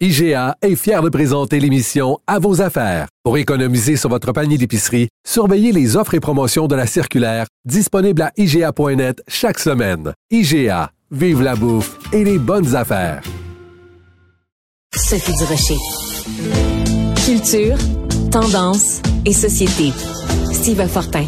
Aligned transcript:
IGA 0.00 0.56
est 0.60 0.74
fier 0.74 1.02
de 1.02 1.08
présenter 1.08 1.60
l'émission 1.60 2.18
À 2.26 2.40
vos 2.40 2.60
affaires. 2.60 3.06
Pour 3.22 3.38
économiser 3.38 3.96
sur 3.96 4.10
votre 4.10 4.32
panier 4.32 4.58
d'épicerie, 4.58 5.08
surveillez 5.24 5.70
les 5.70 5.96
offres 5.96 6.14
et 6.14 6.20
promotions 6.20 6.66
de 6.66 6.74
la 6.74 6.88
circulaire 6.88 7.46
disponible 7.64 8.22
à 8.22 8.32
IGA.net 8.36 9.22
chaque 9.28 9.60
semaine. 9.60 10.12
IGA, 10.32 10.90
vive 11.12 11.42
la 11.42 11.54
bouffe 11.54 11.96
et 12.12 12.24
les 12.24 12.38
bonnes 12.38 12.74
affaires. 12.74 13.22
Sophie. 14.96 15.78
Culture, 17.24 17.76
tendance 18.32 19.00
et 19.24 19.32
société. 19.32 19.92
Steve 20.52 20.88
Fortin. 20.88 21.26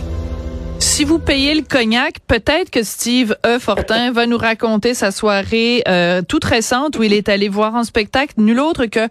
Si 0.78 1.04
vous 1.04 1.18
payez 1.18 1.54
le 1.54 1.62
cognac, 1.62 2.16
peut-être 2.28 2.70
que 2.70 2.82
Steve 2.82 3.36
E. 3.46 3.58
Fortin 3.58 4.12
va 4.12 4.26
nous 4.26 4.36
raconter 4.36 4.92
sa 4.92 5.10
soirée 5.10 5.82
euh, 5.88 6.20
toute 6.26 6.44
récente 6.44 6.98
où 6.98 7.02
il 7.02 7.12
est 7.12 7.28
allé 7.28 7.48
voir 7.48 7.74
en 7.74 7.84
spectacle 7.84 8.34
nul 8.36 8.60
autre 8.60 8.86
que 8.86 9.08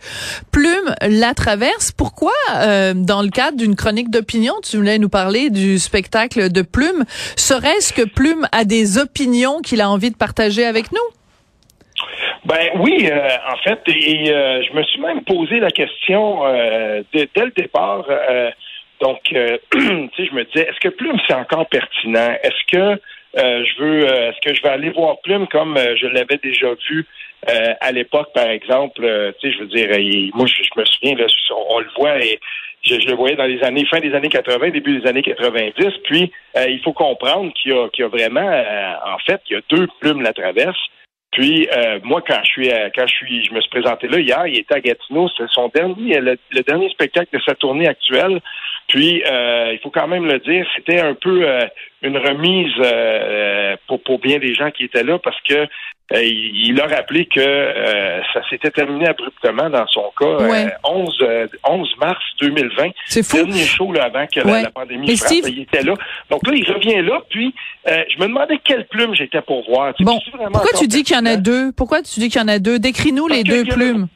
Plume 0.51 0.95
la 1.01 1.33
traverse. 1.33 1.91
Pourquoi, 1.91 2.33
euh, 2.57 2.93
dans 2.95 3.21
le 3.21 3.29
cadre 3.29 3.57
d'une 3.57 3.75
chronique 3.75 4.09
d'opinion, 4.09 4.53
tu 4.63 4.77
voulais 4.77 4.99
nous 4.99 5.09
parler 5.09 5.49
du 5.49 5.79
spectacle 5.79 6.51
de 6.51 6.61
Plume? 6.61 7.03
Serait-ce 7.35 7.93
que 7.93 8.07
Plume 8.07 8.47
a 8.51 8.63
des 8.63 8.97
opinions 8.99 9.59
qu'il 9.61 9.81
a 9.81 9.89
envie 9.89 10.11
de 10.11 10.17
partager 10.17 10.65
avec 10.65 10.91
nous? 10.91 10.97
Ben 12.45 12.69
oui, 12.79 13.09
euh, 13.11 13.27
en 13.51 13.57
fait, 13.63 13.79
et 13.87 14.25
je 14.25 14.75
me 14.75 14.83
suis 14.83 15.01
même 15.01 15.23
posé 15.23 15.59
la 15.59 15.71
question 15.71 16.43
dès, 17.11 17.27
dès, 17.35 17.45
le 17.45 17.51
départ. 17.55 18.05
Donc, 18.99 19.19
euh, 19.33 19.57
tu 19.71 19.79
sais, 20.15 20.25
je 20.25 20.33
me 20.33 20.43
disais, 20.45 20.67
est-ce 20.67 20.79
que 20.79 20.89
Plume, 20.89 21.17
c'est 21.27 21.33
encore 21.33 21.67
pertinent? 21.67 22.35
Est-ce 22.43 22.71
que 22.71 23.01
euh, 23.37 23.65
je 23.65 23.83
veux, 23.83 24.07
euh, 24.07 24.29
est-ce 24.29 24.49
que 24.49 24.55
je 24.55 24.61
vais 24.61 24.69
aller 24.69 24.89
voir 24.91 25.19
Plume 25.21 25.47
comme 25.47 25.77
je 25.77 26.07
l'avais 26.07 26.37
déjà 26.41 26.69
vu 26.89 27.05
à 27.47 27.91
l'époque, 27.91 28.29
par 28.33 28.47
exemple? 28.47 29.01
tu 29.39 29.51
sais, 29.51 29.55
je 29.55 29.59
veux 29.59 29.67
dire, 29.67 29.89
moi, 30.33 30.47
je, 30.47 30.79
me 30.79 30.85
souviens, 30.85 31.15
là, 31.15 31.25
on, 31.69 31.79
le 31.79 31.87
voit 31.95 32.17
et 32.23 32.39
je, 32.83 32.95
le 33.07 33.15
voyais 33.15 33.35
dans 33.35 33.45
les 33.45 33.61
années, 33.63 33.85
fin 33.85 33.99
des 33.99 34.13
années 34.15 34.29
80, 34.29 34.69
début 34.69 34.99
des 34.99 35.07
années 35.07 35.21
90. 35.21 35.73
Puis, 36.05 36.31
il 36.55 36.81
faut 36.83 36.93
comprendre 36.93 37.53
qu'il 37.53 37.71
y 37.71 37.75
a, 37.75 37.87
qu'il 37.89 38.03
y 38.03 38.05
a 38.05 38.07
vraiment, 38.07 38.63
en 39.05 39.19
fait, 39.27 39.41
il 39.49 39.53
y 39.53 39.57
a 39.57 39.61
deux 39.69 39.87
Plumes 39.99 40.21
la 40.21 40.33
traverse. 40.33 40.79
Puis 41.35 41.67
moi, 42.03 42.21
quand 42.25 42.39
je 42.43 42.49
suis 42.49 42.69
quand 42.95 43.05
je 43.07 43.13
suis 43.13 43.43
je 43.43 43.53
me 43.53 43.59
suis 43.61 43.69
présenté 43.69 44.07
là 44.07 44.19
hier, 44.19 44.47
il 44.47 44.59
était 44.59 44.75
à 44.75 44.79
Gatineau, 44.79 45.29
c'est 45.37 45.47
son 45.49 45.69
dernier 45.69 46.19
le, 46.19 46.37
dernier 46.65 46.89
spectacle 46.89 47.37
de 47.37 47.41
sa 47.45 47.55
tournée 47.55 47.87
actuelle. 47.87 48.41
Puis, 48.87 49.23
euh, 49.25 49.71
il 49.73 49.79
faut 49.79 49.89
quand 49.89 50.07
même 50.07 50.25
le 50.25 50.39
dire, 50.39 50.67
c'était 50.75 50.99
un 50.99 51.15
peu 51.15 51.47
euh, 51.47 51.65
une 52.01 52.17
remise 52.17 52.73
euh, 52.79 53.75
pour, 53.87 54.01
pour 54.03 54.19
bien 54.19 54.39
des 54.39 54.53
gens 54.53 54.71
qui 54.71 54.83
étaient 54.83 55.03
là 55.03 55.19
parce 55.19 55.39
que 55.41 55.67
il, 56.11 56.79
a 56.79 56.85
rappelé 56.85 57.25
que 57.25 57.41
ça 58.31 58.47
s'était 58.47 58.69
terminé 58.69 59.07
abruptement 59.07 59.71
dans 59.71 59.87
son 59.87 60.11
cas 60.15 60.77
11, 60.83 61.25
11 61.67 61.95
mars 61.99 62.23
2020. 62.41 62.91
C'est 63.07 63.23
fou. 63.23 63.37
Dernier 63.37 63.65
show 63.65 63.91
là, 63.91 64.03
avant 64.03 64.27
que 64.27 64.39
la, 64.41 64.69
pandémie 64.69 65.17
frappe, 65.17 65.31
il 65.47 65.61
était 65.61 65.81
là. 65.81 65.95
Donc 66.29 66.45
là, 66.45 66.53
il 66.53 66.71
revient 66.71 67.01
là. 67.01 67.23
Puis, 67.27 67.55
je 67.87 68.19
me 68.19 68.27
demandais 68.27 68.59
quelle 68.63 68.85
plume 68.85 69.15
j'étais 69.15 69.41
pour 69.41 69.65
voir. 69.67 69.95
Bon, 70.01 70.19
pourquoi 70.53 70.77
tu 70.77 70.87
dis 70.87 71.01
qu'il 71.01 71.15
y 71.15 71.19
en 71.19 71.25
a 71.25 71.37
deux? 71.37 71.71
Pourquoi 71.71 72.03
tu 72.03 72.19
dis 72.19 72.29
qu'il 72.29 72.39
y 72.39 72.43
en 72.43 72.49
a 72.49 72.59
deux? 72.59 72.77
Décris-nous 72.77 73.27
les 73.27 73.43
deux 73.43 73.65
plumes. 73.65 74.07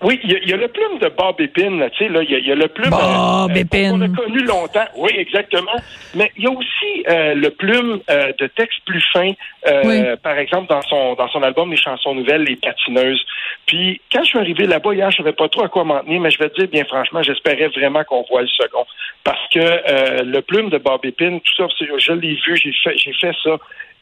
Oui, 0.00 0.20
il 0.22 0.48
y, 0.48 0.52
a 0.52 0.56
le 0.56 0.68
plume 0.68 0.98
de 1.00 1.08
Bob 1.08 1.40
Epine, 1.40 1.88
tu 1.92 2.04
sais, 2.04 2.08
là, 2.08 2.22
il 2.22 2.46
y, 2.46 2.52
a 2.52 2.54
le 2.54 2.68
plume 2.68 2.90
Bob 2.90 3.50
euh, 3.50 3.90
qu'on 3.90 4.00
a 4.00 4.08
connu 4.08 4.44
longtemps. 4.44 4.86
Oui, 4.96 5.10
exactement. 5.16 5.72
Mais 6.14 6.30
il 6.36 6.44
y 6.44 6.46
a 6.46 6.50
aussi 6.50 7.04
euh, 7.08 7.34
le 7.34 7.50
plume 7.50 8.00
euh, 8.08 8.32
de 8.38 8.46
texte 8.46 8.78
plus 8.86 9.04
fin, 9.12 9.32
euh, 9.66 10.14
par 10.16 10.38
exemple 10.38 10.68
dans 10.68 10.82
son 10.82 11.14
dans 11.14 11.26
son 11.28 11.42
album 11.42 11.72
Les 11.72 11.76
chansons 11.76 12.14
nouvelles, 12.14 12.42
Les 12.42 12.54
patineuses. 12.54 13.24
Puis 13.66 14.00
quand 14.12 14.22
je 14.22 14.28
suis 14.28 14.38
arrivé 14.38 14.66
là-bas 14.66 14.94
hier, 14.94 15.10
je 15.10 15.16
savais 15.16 15.32
pas 15.32 15.48
trop 15.48 15.64
à 15.64 15.68
quoi 15.68 15.82
m'en 15.82 15.98
tenir, 16.00 16.20
mais 16.20 16.30
je 16.30 16.38
vais 16.38 16.48
te 16.48 16.60
dire 16.60 16.68
bien 16.68 16.84
franchement, 16.84 17.22
j'espérais 17.22 17.68
vraiment 17.68 18.04
qu'on 18.04 18.24
voit 18.30 18.42
le 18.42 18.48
second, 18.48 18.86
parce 19.24 19.48
que 19.52 20.22
le 20.22 20.40
plume 20.42 20.70
de 20.70 20.78
Bob 20.78 21.04
Epine, 21.04 21.40
tout 21.40 21.54
ça, 21.56 21.66
je 21.80 22.12
l'ai 22.12 22.34
vu, 22.34 22.56
j'ai 22.56 22.72
fait 22.84 22.96
j'ai 22.96 23.12
fait 23.14 23.34
ça 23.42 23.58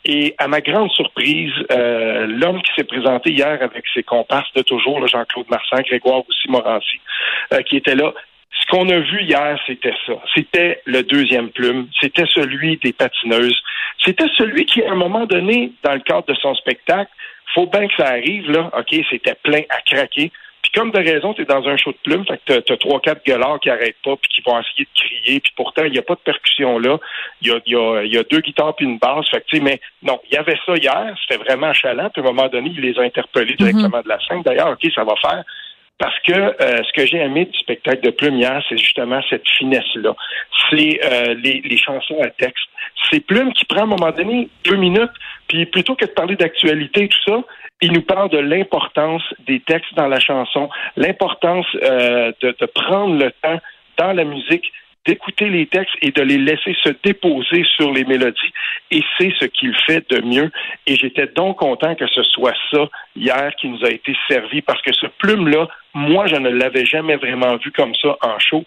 et 0.08 0.34
à 0.38 0.46
ma 0.46 0.60
grande 0.60 0.90
surprise, 0.92 1.52
euh, 1.72 2.26
l'homme 2.28 2.62
qui 2.62 2.72
s'est 2.76 2.84
présenté 2.84 3.32
hier 3.32 3.58
avec 3.60 3.84
ses 3.92 4.04
comparses 4.04 4.52
de 4.54 4.62
toujours, 4.62 5.04
Jean-Claude 5.08 5.50
Marsan, 5.50 5.82
Grégoire 5.82 6.22
aussi 6.28 6.48
Morancy, 6.48 7.00
euh, 7.52 7.60
qui 7.62 7.76
était 7.76 7.96
là, 7.96 8.14
ce 8.52 8.66
qu'on 8.68 8.88
a 8.88 9.00
vu 9.00 9.22
hier, 9.22 9.58
c'était 9.66 9.94
ça. 10.06 10.14
C'était 10.34 10.80
le 10.86 11.02
deuxième 11.02 11.50
plume. 11.50 11.88
C'était 12.00 12.24
celui 12.32 12.76
des 12.76 12.92
patineuses. 12.92 13.60
C'était 14.04 14.28
celui 14.38 14.64
qui, 14.64 14.82
à 14.84 14.92
un 14.92 14.94
moment 14.94 15.26
donné, 15.26 15.72
dans 15.82 15.94
le 15.94 16.00
cadre 16.00 16.26
de 16.26 16.34
son 16.34 16.54
spectacle, 16.54 17.10
faut 17.54 17.66
bien 17.66 17.88
que 17.88 17.94
ça 17.96 18.06
arrive, 18.06 18.48
là. 18.50 18.70
OK, 18.78 18.94
c'était 19.10 19.34
plein 19.42 19.62
à 19.70 19.80
craquer 19.84 20.30
comme 20.72 20.90
de 20.90 20.98
raison, 20.98 21.34
tu 21.34 21.42
es 21.42 21.44
dans 21.44 21.66
un 21.66 21.76
show 21.76 21.92
de 21.92 21.98
plume, 22.02 22.24
fait 22.26 22.40
que 22.44 22.60
tu 22.60 22.72
as 22.72 22.76
trois, 22.76 23.00
quatre 23.00 23.24
gueulards 23.24 23.60
qui 23.60 23.70
arrêtent 23.70 23.96
pas 24.04 24.16
puis 24.16 24.30
qui 24.30 24.42
vont 24.42 24.58
essayer 24.58 24.84
de 24.84 25.00
crier, 25.00 25.40
puis 25.40 25.52
pourtant, 25.56 25.84
il 25.84 25.92
n'y 25.92 25.98
a 25.98 26.02
pas 26.02 26.14
de 26.14 26.20
percussion 26.20 26.78
là. 26.78 26.98
Il 27.42 27.48
y 27.48 27.50
a, 27.50 27.60
y, 27.66 27.74
a, 27.74 28.04
y 28.04 28.18
a, 28.18 28.22
deux 28.24 28.40
guitares 28.40 28.74
puis 28.76 28.86
une 28.86 28.98
basse. 28.98 29.28
Fait 29.30 29.40
que, 29.40 29.58
mais 29.58 29.80
non, 30.02 30.20
il 30.30 30.34
y 30.34 30.36
avait 30.36 30.58
ça 30.64 30.74
hier, 30.76 31.14
c'était 31.22 31.42
vraiment 31.42 31.72
chalant, 31.72 32.10
puis 32.10 32.22
à 32.22 32.24
un 32.24 32.32
moment 32.32 32.48
donné, 32.48 32.70
il 32.74 32.80
les 32.80 32.98
a 32.98 33.02
interpellés 33.02 33.56
mhm. 33.58 33.66
directement 33.66 34.02
de 34.02 34.08
la 34.08 34.18
scène. 34.26 34.42
D'ailleurs, 34.42 34.70
OK, 34.70 34.90
ça 34.94 35.04
va 35.04 35.14
faire. 35.16 35.44
Parce 35.98 36.18
que 36.20 36.32
euh, 36.32 36.82
ce 36.82 36.92
que 36.92 37.06
j'ai 37.06 37.18
aimé 37.18 37.46
du 37.46 37.58
spectacle 37.58 38.02
de 38.02 38.10
Plume 38.10 38.36
hier, 38.36 38.62
c'est 38.68 38.76
justement 38.76 39.20
cette 39.30 39.48
finesse-là. 39.48 40.14
C'est 40.68 41.00
euh, 41.04 41.34
les, 41.42 41.62
les, 41.64 41.78
chansons 41.78 42.20
à 42.22 42.28
texte. 42.28 42.66
C'est 43.10 43.20
Plume 43.20 43.52
qui 43.54 43.64
prend 43.64 43.80
à 43.80 43.84
un 43.84 43.86
moment 43.86 44.10
donné 44.10 44.48
deux 44.64 44.76
minutes, 44.76 45.12
puis 45.48 45.66
plutôt 45.66 45.94
que 45.94 46.04
de 46.04 46.10
parler 46.10 46.36
d'actualité 46.36 47.04
et 47.04 47.08
tout 47.08 47.22
ça, 47.26 47.42
il 47.82 47.92
nous 47.92 48.02
parle 48.02 48.30
de 48.30 48.38
l'importance 48.38 49.22
des 49.46 49.60
textes 49.60 49.94
dans 49.94 50.08
la 50.08 50.20
chanson, 50.20 50.68
l'importance 50.96 51.66
euh, 51.82 52.32
de, 52.40 52.54
de 52.58 52.66
prendre 52.66 53.16
le 53.16 53.30
temps 53.42 53.60
dans 53.98 54.12
la 54.12 54.24
musique 54.24 54.72
d'écouter 55.06 55.48
les 55.48 55.66
textes 55.66 55.94
et 56.02 56.10
de 56.10 56.22
les 56.22 56.38
laisser 56.38 56.76
se 56.82 56.90
déposer 57.02 57.64
sur 57.76 57.92
les 57.92 58.04
mélodies. 58.04 58.52
Et 58.90 59.02
c'est 59.16 59.32
ce 59.38 59.46
qu'il 59.46 59.74
fait 59.86 60.08
de 60.10 60.20
mieux. 60.20 60.50
Et 60.86 60.96
j'étais 60.96 61.28
donc 61.28 61.58
content 61.58 61.94
que 61.94 62.06
ce 62.08 62.22
soit 62.24 62.54
ça 62.70 62.88
hier 63.14 63.54
qui 63.56 63.68
nous 63.68 63.84
a 63.84 63.90
été 63.90 64.16
servi 64.28 64.62
parce 64.62 64.82
que 64.82 64.92
ce 64.92 65.06
plume-là, 65.18 65.68
moi, 65.96 66.26
je 66.26 66.36
ne 66.36 66.50
l'avais 66.50 66.84
jamais 66.84 67.16
vraiment 67.16 67.56
vu 67.56 67.72
comme 67.72 67.94
ça 67.94 68.18
en 68.20 68.38
show. 68.38 68.62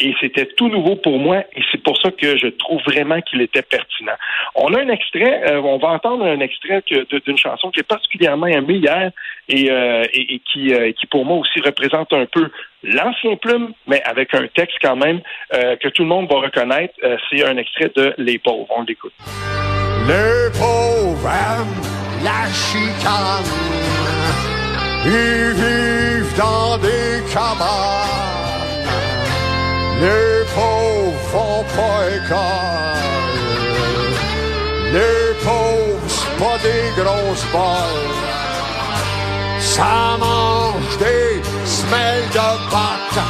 Et 0.00 0.14
c'était 0.20 0.46
tout 0.46 0.68
nouveau 0.68 0.96
pour 0.96 1.20
moi. 1.20 1.44
Et 1.54 1.62
c'est 1.70 1.80
pour 1.80 1.96
ça 2.02 2.10
que 2.10 2.36
je 2.36 2.48
trouve 2.48 2.82
vraiment 2.82 3.20
qu'il 3.20 3.40
était 3.40 3.62
pertinent. 3.62 4.16
On 4.56 4.74
a 4.74 4.80
un 4.80 4.88
extrait, 4.88 5.44
euh, 5.48 5.60
on 5.60 5.78
va 5.78 5.88
entendre 5.88 6.26
un 6.26 6.40
extrait 6.40 6.82
d'une 6.88 7.38
chanson 7.38 7.70
qui 7.70 7.80
est 7.80 7.88
particulièrement 7.88 8.48
aimée 8.48 8.78
hier 8.78 9.12
et, 9.48 9.70
euh, 9.70 10.02
qui, 10.52 10.74
euh, 10.74 10.90
qui, 10.92 11.06
pour 11.06 11.24
moi 11.24 11.38
aussi, 11.38 11.60
représente 11.60 12.12
un 12.12 12.26
peu 12.26 12.50
l'ancien 12.82 13.36
plume, 13.36 13.72
mais 13.86 14.02
avec 14.02 14.34
un 14.34 14.48
texte 14.48 14.78
quand 14.82 14.96
même 14.96 15.20
que 15.52 15.88
tout 15.88 16.02
le 16.02 16.08
monde 16.08 16.28
va 16.28 16.40
reconnaître. 16.40 16.94
c'est 17.30 17.44
un 17.44 17.56
extrait 17.58 17.92
de 17.94 18.12
Les 18.18 18.38
pauvres. 18.38 18.66
On 18.76 18.82
l'écoute. 18.82 19.12
Les 20.08 20.50
pauvres 20.58 21.30
la 22.24 22.52
chicane. 22.52 24.61
Ils 25.04 25.52
vivent 25.54 26.36
dans 26.36 26.78
des 26.78 27.22
cabanes. 27.32 28.12
Les 30.00 30.44
pauvres 30.54 31.18
font 31.32 31.64
pas 31.76 32.08
école. 32.18 33.02
Les 34.92 35.34
pauvres, 35.44 36.08
c'est 36.08 36.36
pas 36.38 36.58
des 36.58 37.02
grosses 37.02 37.46
balles. 37.52 38.12
Ça 39.58 40.16
mange 40.20 40.98
des 40.98 41.42
semelles 41.64 42.28
de 42.30 42.70
pâte 42.70 43.24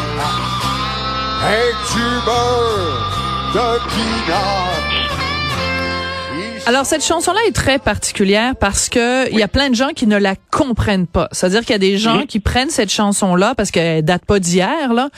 avec 1.42 1.74
du 1.94 2.08
beurre 2.26 3.12
de 3.54 3.78
pinot. 3.88 4.91
Alors 6.64 6.86
cette 6.86 7.04
chanson-là 7.04 7.40
est 7.48 7.52
très 7.52 7.80
particulière 7.80 8.54
parce 8.54 8.88
que 8.88 9.28
il 9.32 9.36
y 9.38 9.42
a 9.42 9.48
plein 9.48 9.68
de 9.68 9.74
gens 9.74 9.88
qui 9.88 10.06
ne 10.06 10.16
la 10.16 10.36
comprennent 10.52 11.08
pas. 11.08 11.28
C'est-à-dire 11.32 11.60
qu'il 11.62 11.70
y 11.70 11.74
a 11.74 11.78
des 11.78 11.98
gens 11.98 12.22
qui 12.26 12.38
prennent 12.38 12.70
cette 12.70 12.90
chanson-là 12.90 13.54
parce 13.56 13.72
qu'elle 13.72 14.04
date 14.04 14.24
pas 14.24 14.38
d'hier 14.38 14.92
là. 14.94 15.08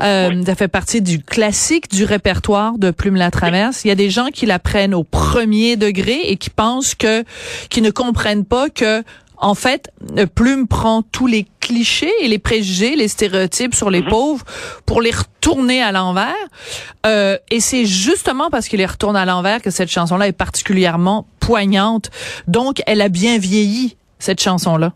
Euh, 0.00 0.42
Ça 0.44 0.54
fait 0.54 0.68
partie 0.68 1.00
du 1.00 1.22
classique 1.22 1.90
du 1.90 2.04
répertoire 2.04 2.76
de 2.76 2.90
Plume 2.90 3.16
la 3.16 3.30
Traverse. 3.30 3.84
Il 3.84 3.88
y 3.88 3.90
a 3.90 3.94
des 3.94 4.10
gens 4.10 4.26
qui 4.26 4.44
la 4.44 4.58
prennent 4.58 4.94
au 4.94 5.04
premier 5.04 5.76
degré 5.76 6.20
et 6.24 6.36
qui 6.36 6.50
pensent 6.50 6.94
que 6.94 7.24
qui 7.70 7.80
ne 7.80 7.90
comprennent 7.90 8.44
pas 8.44 8.68
que 8.68 9.02
en 9.40 9.54
fait, 9.54 9.90
Plume 10.34 10.68
prend 10.68 11.02
tous 11.02 11.26
les 11.26 11.46
clichés 11.60 12.12
et 12.20 12.28
les 12.28 12.38
préjugés, 12.38 12.94
les 12.94 13.08
stéréotypes 13.08 13.74
sur 13.74 13.90
les 13.90 14.02
mhm. 14.02 14.08
pauvres 14.08 14.44
pour 14.86 15.00
les 15.00 15.10
retourner 15.10 15.82
à 15.82 15.92
l'envers. 15.92 16.34
Euh, 17.06 17.36
et 17.50 17.60
c'est 17.60 17.86
justement 17.86 18.50
parce 18.50 18.68
qu'il 18.68 18.78
les 18.78 18.86
retourne 18.86 19.16
à 19.16 19.24
l'envers 19.24 19.62
que 19.62 19.70
cette 19.70 19.90
chanson-là 19.90 20.28
est 20.28 20.36
particulièrement 20.36 21.26
poignante. 21.40 22.10
Donc, 22.46 22.82
elle 22.86 23.00
a 23.00 23.08
bien 23.08 23.38
vieilli, 23.38 23.96
cette 24.18 24.42
chanson-là. 24.42 24.92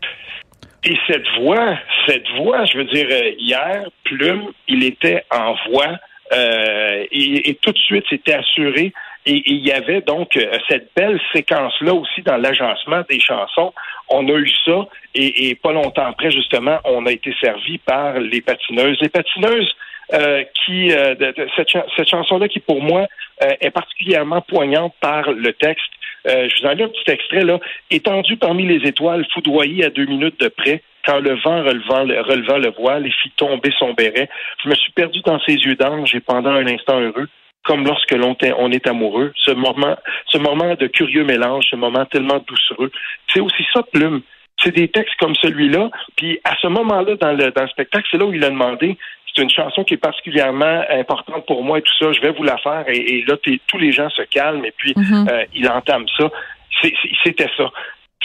Et 0.83 0.95
cette 1.07 1.27
voix, 1.39 1.75
cette 2.07 2.27
voix, 2.37 2.65
je 2.65 2.77
veux 2.77 2.85
dire, 2.85 3.07
euh, 3.09 3.31
hier, 3.39 3.89
Plume, 4.03 4.51
il 4.67 4.83
était 4.83 5.23
en 5.31 5.55
voix 5.69 5.97
euh, 6.33 7.05
et, 7.11 7.49
et, 7.49 7.55
tout 7.55 7.71
de 7.71 7.77
suite, 7.77 8.05
c'était 8.09 8.33
assuré 8.33 8.93
et 9.25 9.41
il 9.45 9.65
y 9.65 9.71
avait 9.71 10.01
donc 10.01 10.37
euh, 10.37 10.57
cette 10.69 10.89
belle 10.95 11.19
séquence-là 11.33 11.93
aussi 11.93 12.21
dans 12.21 12.37
l'agencement 12.37 13.01
des 13.09 13.19
chansons. 13.19 13.73
On 14.09 14.27
a 14.27 14.33
eu 14.33 14.49
ça 14.65 14.87
et, 15.13 15.55
pas 15.55 15.71
longtemps 15.71 16.05
après, 16.05 16.31
justement, 16.31 16.79
on 16.85 17.05
a 17.05 17.11
été 17.11 17.33
servi 17.41 17.77
par 17.79 18.19
les 18.19 18.41
patineuses. 18.41 18.97
Les 19.01 19.09
patineuses 19.09 19.71
euh, 20.13 20.43
qui 20.65 20.91
euh, 20.91 21.15
cette, 21.55 21.69
cette 21.95 22.09
chanson-là 22.09 22.47
qui 22.47 22.59
pour 22.59 22.81
moi 22.81 23.07
est 23.39 23.71
particulièrement 23.71 24.41
poignante 24.41 24.93
par 25.01 25.31
le 25.31 25.51
texte. 25.53 25.91
je 26.25 26.61
vous 26.61 26.67
en 26.67 26.73
lis 26.73 26.83
un 26.83 26.87
petit 26.87 27.11
extrait 27.11 27.43
là. 27.43 27.59
Étendu 27.91 28.37
parmi 28.37 28.65
les 28.65 28.87
étoiles, 28.87 29.25
foudroyé 29.33 29.83
à 29.83 29.89
deux 29.89 30.05
minutes 30.05 30.39
de 30.39 30.47
près, 30.47 30.81
quand 31.05 31.19
le 31.19 31.35
vent 31.35 31.63
relevant, 31.63 32.05
relevant 32.23 32.57
le 32.57 32.71
voile 32.71 33.07
et 33.07 33.11
fit 33.11 33.31
tomber 33.31 33.71
son 33.77 33.93
béret, 33.93 34.29
je 34.63 34.69
me 34.69 34.75
suis 34.75 34.91
perdu 34.91 35.21
dans 35.21 35.39
ses 35.41 35.53
yeux 35.53 35.75
d'ange 35.75 36.15
et 36.15 36.19
pendant 36.19 36.51
un 36.51 36.67
instant 36.67 36.99
heureux, 36.99 37.27
comme 37.65 37.85
lorsque 37.85 38.11
l'on 38.11 38.37
on 38.57 38.71
est 38.71 38.87
amoureux, 38.87 39.33
ce 39.35 39.51
moment, 39.51 39.97
ce 40.27 40.37
moment 40.37 40.75
de 40.75 40.87
curieux 40.87 41.25
mélange, 41.25 41.65
ce 41.69 41.75
moment 41.75 42.05
tellement 42.05 42.41
doucereux. 42.47 42.91
C'est 43.33 43.41
aussi 43.41 43.65
ça, 43.73 43.81
Plume. 43.91 44.21
C'est 44.63 44.73
des 44.73 44.87
textes 44.87 45.15
comme 45.19 45.35
celui-là. 45.35 45.89
Puis 46.15 46.39
à 46.43 46.55
ce 46.61 46.67
moment-là, 46.67 47.15
dans 47.15 47.33
le, 47.33 47.51
dans 47.51 47.63
le 47.63 47.69
spectacle, 47.69 48.07
c'est 48.09 48.17
là 48.17 48.25
où 48.25 48.33
il 48.33 48.43
a 48.43 48.49
demandé 48.49 48.97
c'est 49.35 49.41
une 49.43 49.49
chanson 49.49 49.83
qui 49.83 49.95
est 49.95 49.97
particulièrement 49.97 50.83
importante 50.89 51.45
pour 51.45 51.63
moi 51.63 51.79
et 51.79 51.81
tout 51.81 51.93
ça. 51.99 52.13
Je 52.13 52.21
vais 52.21 52.31
vous 52.31 52.43
la 52.43 52.57
faire. 52.57 52.85
Et, 52.87 53.23
là, 53.27 53.35
tous 53.67 53.77
les 53.77 53.91
gens 53.91 54.09
se 54.09 54.21
calment 54.21 54.63
et 54.63 54.73
puis 54.77 54.93
mm-hmm. 54.93 55.29
euh, 55.29 55.45
il 55.53 55.67
entame 55.67 56.05
ça. 56.17 56.29
C'était 57.23 57.49
ça. 57.57 57.69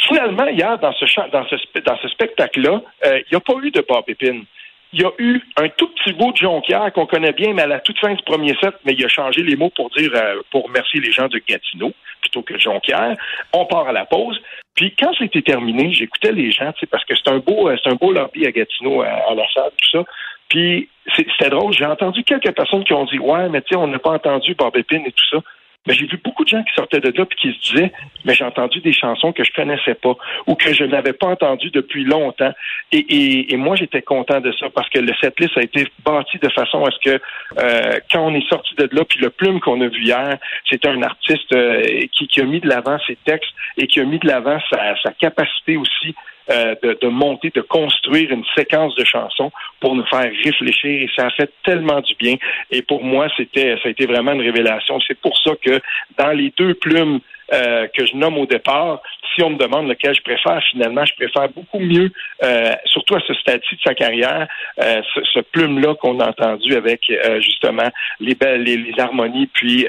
Finalement, 0.06 0.46
hier, 0.46 0.78
dans 0.78 0.92
ce, 0.92 1.04
dans 1.30 1.46
ce, 1.48 1.56
dans 1.80 1.96
ce 1.98 2.08
spectacle-là, 2.08 2.80
euh, 3.06 3.18
il 3.18 3.26
n'y 3.32 3.36
a 3.36 3.40
pas 3.40 3.54
eu 3.62 3.70
de 3.70 3.84
Bob 3.86 4.04
Épine 4.06 4.44
il 4.92 5.02
y 5.02 5.04
a 5.04 5.10
eu 5.18 5.40
un 5.56 5.68
tout 5.68 5.88
petit 5.88 6.12
bout 6.12 6.32
de 6.32 6.36
Jonquière 6.36 6.92
qu'on 6.92 7.06
connaît 7.06 7.32
bien, 7.32 7.52
mais 7.54 7.62
à 7.62 7.66
la 7.66 7.80
toute 7.80 7.98
fin 7.98 8.12
du 8.12 8.22
premier 8.24 8.54
set, 8.60 8.74
mais 8.84 8.94
il 8.94 9.04
a 9.04 9.08
changé 9.08 9.42
les 9.42 9.56
mots 9.56 9.70
pour 9.70 9.90
dire 9.90 10.10
euh, 10.14 10.40
pour 10.50 10.64
remercier 10.64 11.00
les 11.00 11.12
gens 11.12 11.28
de 11.28 11.40
Gatineau 11.46 11.92
plutôt 12.20 12.42
que 12.42 12.58
Jonquière. 12.58 13.16
On 13.52 13.66
part 13.66 13.88
à 13.88 13.92
la 13.92 14.04
pause. 14.04 14.40
Puis 14.74 14.94
quand 14.98 15.12
c'était 15.18 15.42
terminé, 15.42 15.92
j'écoutais 15.92 16.32
les 16.32 16.50
gens, 16.50 16.72
parce 16.90 17.04
que 17.04 17.14
c'est 17.14 17.30
un 17.30 17.38
beau, 17.38 17.68
euh, 17.68 17.76
c'est 17.82 17.90
un 17.90 17.94
beau 17.94 18.12
lobby 18.12 18.46
à 18.46 18.52
Gatineau, 18.52 19.02
à, 19.02 19.34
la 19.34 19.48
salle, 19.54 19.70
tout 19.76 19.98
ça. 19.98 20.04
Puis 20.48 20.88
c'était 21.16 21.50
drôle. 21.50 21.72
J'ai 21.72 21.86
entendu 21.86 22.24
quelques 22.24 22.52
personnes 22.52 22.84
qui 22.84 22.92
ont 22.92 23.04
dit 23.04 23.18
ouais, 23.18 23.48
mais 23.48 23.62
tu 23.62 23.68
sais, 23.70 23.76
on 23.76 23.86
n'a 23.86 23.98
pas 24.00 24.10
entendu 24.10 24.54
Bob 24.54 24.76
et 24.76 24.84
tout 24.84 25.26
ça. 25.30 25.38
Mais 25.86 25.94
j'ai 25.94 26.06
vu 26.06 26.20
beaucoup 26.22 26.44
de 26.44 26.48
gens 26.48 26.62
qui 26.62 26.74
sortaient 26.74 27.00
de 27.00 27.08
là 27.08 27.24
et 27.24 27.34
qui 27.36 27.52
se 27.52 27.72
disaient 27.72 27.92
mais 28.24 28.34
j'ai 28.34 28.44
entendu 28.44 28.80
des 28.80 28.92
chansons 28.92 29.32
que 29.32 29.44
je 29.44 29.52
connaissais 29.52 29.94
pas 29.94 30.14
ou 30.46 30.54
que 30.54 30.72
je 30.74 30.84
n'avais 30.84 31.12
pas 31.12 31.28
entendues 31.28 31.70
depuis 31.70 32.04
longtemps. 32.04 32.52
Et, 32.92 33.52
et, 33.52 33.56
moi 33.56 33.76
j'étais 33.76 34.02
content 34.02 34.40
de 34.40 34.52
ça 34.52 34.68
parce 34.70 34.88
que 34.90 34.98
le 34.98 35.12
setlist 35.20 35.56
a 35.56 35.62
été 35.62 35.86
bâti 36.04 36.38
de 36.38 36.48
façon 36.50 36.84
à 36.84 36.90
ce 36.90 36.98
que 37.10 37.22
euh, 37.58 37.98
quand 38.10 38.26
on 38.26 38.34
est 38.34 38.46
sorti 38.48 38.74
de 38.74 38.88
là 38.92 39.04
puis 39.04 39.18
le 39.20 39.30
plume 39.30 39.60
qu'on 39.60 39.80
a 39.80 39.88
vu 39.88 40.02
hier 40.02 40.38
c'était 40.68 40.88
un 40.88 41.02
artiste 41.02 41.52
euh, 41.54 41.82
qui, 42.12 42.28
qui, 42.28 42.40
a 42.40 42.44
mis 42.44 42.60
de 42.60 42.68
l'avant 42.68 42.98
ses 43.06 43.16
textes 43.24 43.52
et 43.76 43.86
qui 43.86 44.00
a 44.00 44.04
mis 44.04 44.18
de 44.18 44.26
l'avant 44.26 44.58
sa, 44.70 44.96
sa 45.02 45.12
capacité 45.12 45.76
aussi 45.76 46.14
euh, 46.50 46.74
de, 46.82 46.98
de, 47.00 47.08
monter, 47.08 47.50
de 47.54 47.60
construire 47.60 48.30
une 48.30 48.44
séquence 48.56 48.94
de 48.96 49.04
chansons 49.04 49.52
pour 49.80 49.94
nous 49.94 50.06
faire 50.06 50.30
réfléchir 50.44 51.02
et 51.02 51.10
ça 51.14 51.26
a 51.26 51.30
fait 51.30 51.50
tellement 51.64 52.00
du 52.00 52.14
bien. 52.14 52.36
Et 52.70 52.82
pour 52.82 53.04
moi, 53.04 53.28
c'était, 53.36 53.76
ça 53.82 53.88
a 53.88 53.90
été 53.90 54.06
vraiment 54.06 54.32
une 54.32 54.40
révélation. 54.40 54.98
C'est 55.06 55.18
pour 55.18 55.36
ça 55.38 55.52
que 55.60 55.80
dans 56.18 56.30
les 56.30 56.52
deux 56.56 56.74
plumes 56.74 57.20
euh, 57.52 57.86
que 57.88 58.06
je 58.06 58.14
nomme 58.16 58.38
au 58.38 58.46
départ, 58.46 59.00
si 59.34 59.42
on 59.42 59.50
me 59.50 59.56
demande 59.56 59.88
lequel 59.88 60.14
je 60.14 60.22
préfère, 60.22 60.62
finalement, 60.70 61.04
je 61.04 61.14
préfère 61.14 61.48
beaucoup 61.48 61.78
mieux, 61.78 62.10
euh, 62.42 62.72
surtout 62.84 63.16
à 63.16 63.20
ce 63.26 63.34
stade-ci 63.34 63.76
de 63.76 63.80
sa 63.82 63.94
carrière, 63.94 64.46
euh, 64.80 65.02
ce, 65.32 65.40
plume-là 65.40 65.94
qu'on 65.96 66.20
a 66.20 66.28
entendu 66.28 66.74
avec 66.74 67.10
justement 67.40 67.88
les 68.20 68.34
belles, 68.34 68.62
les, 68.62 68.92
harmonies, 68.98 69.48
puis 69.48 69.86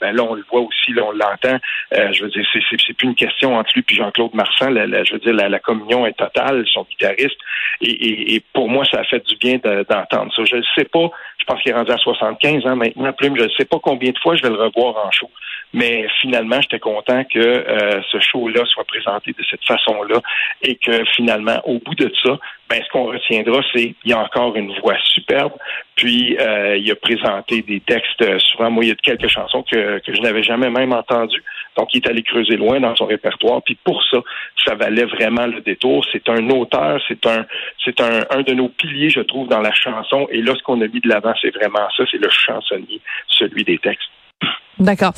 ben 0.00 0.14
là 0.14 0.22
on 0.22 0.34
le 0.34 0.44
voit 0.50 0.60
aussi, 0.60 0.92
là 0.92 1.02
on 1.06 1.12
l'entend. 1.12 1.58
je 1.92 2.22
veux 2.22 2.30
dire, 2.30 2.46
c'est, 2.52 2.92
plus 2.92 3.08
une 3.08 3.14
question 3.14 3.56
entre 3.56 3.70
lui 3.74 3.84
et 3.88 3.94
Jean-Claude 3.94 4.34
Marsan. 4.34 4.74
je 4.74 5.12
veux 5.12 5.18
dire, 5.18 5.32
la, 5.32 5.58
communion 5.58 6.06
est 6.06 6.12
totale, 6.12 6.64
son 6.72 6.86
guitariste, 6.88 7.38
et, 7.80 8.34
et, 8.34 8.42
pour 8.52 8.68
moi, 8.68 8.84
ça 8.84 9.00
a 9.00 9.04
fait 9.04 9.24
du 9.26 9.36
bien 9.36 9.58
d'entendre 9.58 10.32
ça. 10.34 10.44
Je 10.44 10.56
ne 10.56 10.62
sais 10.76 10.84
pas, 10.84 11.10
je 11.38 11.44
pense 11.46 11.60
qu'il 11.62 11.72
est 11.72 11.74
rendu 11.74 11.90
à 11.90 11.96
75 11.96 12.66
ans 12.66 12.76
maintenant, 12.76 13.12
plume. 13.12 13.36
Je 13.36 13.44
ne 13.44 13.48
sais 13.50 13.64
pas 13.64 13.78
combien 13.82 14.10
de 14.10 14.18
fois 14.18 14.36
je 14.36 14.42
vais 14.42 14.50
le 14.50 14.62
revoir 14.62 15.06
en 15.06 15.10
show. 15.10 15.30
Mais 15.72 16.06
finalement, 16.20 16.60
j'étais 16.60 16.78
content 16.78 16.99
que 17.02 17.38
euh, 17.38 18.00
ce 18.10 18.18
show-là 18.20 18.64
soit 18.66 18.84
présenté 18.84 19.32
de 19.32 19.44
cette 19.48 19.64
façon-là 19.64 20.20
et 20.62 20.76
que 20.76 21.04
finalement, 21.16 21.60
au 21.64 21.78
bout 21.78 21.94
de 21.94 22.12
ça, 22.22 22.38
ben, 22.68 22.80
ce 22.84 22.88
qu'on 22.92 23.06
retiendra, 23.06 23.60
c'est 23.72 23.94
qu'il 24.00 24.10
y 24.10 24.12
a 24.12 24.20
encore 24.20 24.54
une 24.54 24.72
voix 24.80 24.96
superbe. 25.12 25.52
Puis, 25.96 26.36
euh, 26.38 26.76
il 26.76 26.88
a 26.90 26.94
présenté 26.94 27.62
des 27.62 27.80
textes, 27.80 28.22
euh, 28.22 28.38
souvent, 28.38 28.70
moi, 28.70 28.84
il 28.84 28.88
y 28.88 28.92
a 28.92 28.94
quelques 28.94 29.26
chansons 29.26 29.64
que, 29.64 30.00
je 30.06 30.20
n'avais 30.20 30.42
jamais 30.42 30.70
même 30.70 30.92
entendues. 30.92 31.42
Donc, 31.76 31.92
il 31.94 31.98
est 31.98 32.08
allé 32.08 32.22
creuser 32.22 32.56
loin 32.56 32.78
dans 32.78 32.94
son 32.94 33.06
répertoire. 33.06 33.60
Puis, 33.62 33.76
pour 33.82 34.02
ça, 34.04 34.18
ça 34.64 34.74
valait 34.76 35.04
vraiment 35.04 35.46
le 35.46 35.60
détour. 35.62 36.06
C'est 36.12 36.28
un 36.28 36.48
auteur, 36.50 37.00
c'est 37.08 37.26
un, 37.26 37.44
c'est 37.84 38.00
un, 38.00 38.20
un 38.30 38.42
de 38.42 38.52
nos 38.52 38.68
piliers, 38.68 39.10
je 39.10 39.20
trouve, 39.20 39.48
dans 39.48 39.60
la 39.60 39.72
chanson. 39.72 40.28
Et 40.30 40.40
là, 40.40 40.54
ce 40.56 40.62
qu'on 40.62 40.80
a 40.80 40.86
mis 40.86 41.00
de 41.00 41.08
l'avant, 41.08 41.34
c'est 41.42 41.54
vraiment 41.54 41.88
ça, 41.96 42.04
c'est 42.10 42.18
le 42.18 42.30
chansonnier, 42.30 43.00
celui 43.26 43.64
des 43.64 43.78
textes. 43.78 44.08
D'accord. 44.78 45.12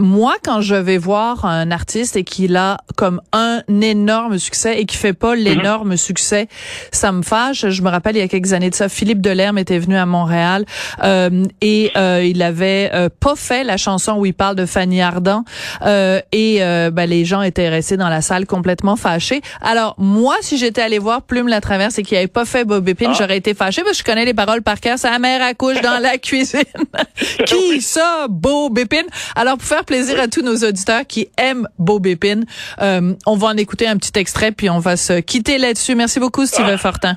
Moi, 0.00 0.34
quand 0.42 0.60
je 0.60 0.74
vais 0.74 0.98
voir 0.98 1.44
un 1.44 1.70
artiste 1.70 2.16
et 2.16 2.24
qu'il 2.24 2.56
a 2.56 2.78
comme 2.96 3.20
un 3.32 3.62
énorme 3.68 4.38
succès 4.38 4.80
et 4.80 4.86
qui 4.86 4.96
fait 4.96 5.12
pas 5.12 5.36
mhm. 5.36 5.42
l'énorme 5.42 5.96
succès, 5.96 6.48
ça 6.90 7.12
me 7.12 7.22
fâche. 7.22 7.68
Je 7.68 7.82
me 7.82 7.90
rappelle 7.90 8.16
il 8.16 8.20
y 8.20 8.22
a 8.22 8.28
quelques 8.28 8.52
années 8.52 8.70
de 8.70 8.74
ça, 8.74 8.88
Philippe 8.88 9.20
Delerme 9.20 9.58
était 9.58 9.78
venu 9.78 9.96
à 9.96 10.06
Montréal 10.06 10.64
euh, 11.02 11.44
et 11.60 11.92
euh, 11.96 12.24
il 12.24 12.42
avait 12.42 12.90
euh, 12.92 13.08
pas 13.08 13.36
fait 13.36 13.64
la 13.64 13.76
chanson 13.76 14.14
où 14.18 14.26
il 14.26 14.34
parle 14.34 14.56
de 14.56 14.66
Fanny 14.66 15.00
Ardant 15.00 15.44
euh, 15.82 16.20
et 16.32 16.58
euh, 16.60 16.90
ben, 16.90 17.08
les 17.08 17.24
gens 17.24 17.42
étaient 17.42 17.68
restés 17.68 17.96
dans 17.96 18.08
la 18.08 18.20
salle 18.20 18.46
complètement 18.46 18.96
fâchés. 18.96 19.42
Alors 19.60 19.94
moi, 19.98 20.36
si 20.40 20.58
j'étais 20.58 20.82
allé 20.82 20.98
voir 20.98 21.22
Plume 21.22 21.48
la 21.48 21.60
Traverse 21.60 21.98
et 21.98 22.02
qu'il 22.02 22.16
avait 22.16 22.26
pas 22.26 22.44
fait 22.44 22.64
Bob 22.64 22.88
Épine, 22.88 23.10
ah. 23.12 23.16
j'aurais 23.18 23.36
été 23.36 23.54
fâchée 23.54 23.82
parce 23.82 23.98
que 23.98 23.98
je 23.98 24.04
connais 24.04 24.24
les 24.24 24.34
paroles 24.34 24.62
par 24.62 24.80
cœur. 24.80 24.98
Sa 24.98 25.18
mère 25.18 25.42
accouche 25.42 25.80
dans 25.80 26.00
la 26.00 26.18
cuisine. 26.18 26.62
qui 27.46 27.80
ça, 27.80 28.26
Bob 28.28 28.78
Épine? 28.78 29.06
Alors 29.36 29.56
pour 29.56 29.66
faire 29.66 29.83
plaisir 29.84 30.20
à 30.20 30.28
tous 30.28 30.42
nos 30.42 30.56
auditeurs 30.56 31.06
qui 31.06 31.28
aiment 31.36 31.68
Beau 31.78 31.98
Bépine. 31.98 32.44
Euh, 32.80 33.14
on 33.26 33.36
va 33.36 33.48
en 33.48 33.56
écouter 33.56 33.86
un 33.86 33.96
petit 33.96 34.18
extrait, 34.18 34.52
puis 34.52 34.70
on 34.70 34.78
va 34.78 34.96
se 34.96 35.20
quitter 35.20 35.58
là-dessus. 35.58 35.94
Merci 35.94 36.20
beaucoup, 36.20 36.46
Steve 36.46 36.66
ah. 36.68 36.78
Fortin. 36.78 37.16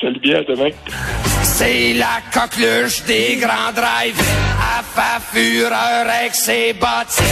Salut 0.00 0.20
bien, 0.20 0.42
demain. 0.48 0.70
C'est 1.42 1.94
la 1.94 2.20
coqueluche 2.32 3.04
des 3.04 3.36
grands 3.36 3.72
drives 3.74 4.20
à 4.60 4.82
fa 4.82 5.20
fureur 5.20 6.06
avec 6.08 6.34
ses 6.34 6.72
bottes. 6.72 7.22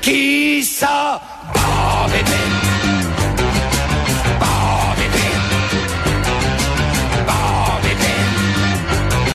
Qui 0.00 0.62
ça? 0.62 1.20
Bob 1.54 2.12
Bépine. 2.12 2.43